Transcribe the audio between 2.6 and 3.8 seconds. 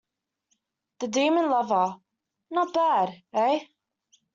bad, eh?